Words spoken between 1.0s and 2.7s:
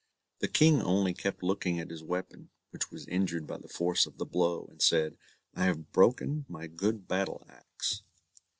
kept looking at his weapon,